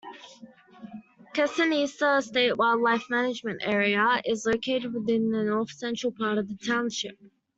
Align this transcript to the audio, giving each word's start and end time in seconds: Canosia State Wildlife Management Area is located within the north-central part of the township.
Canosia 1.35 2.23
State 2.23 2.57
Wildlife 2.57 3.03
Management 3.11 3.61
Area 3.63 4.19
is 4.25 4.47
located 4.47 4.95
within 4.95 5.29
the 5.29 5.43
north-central 5.43 6.13
part 6.13 6.39
of 6.39 6.47
the 6.47 6.55
township. 6.55 7.19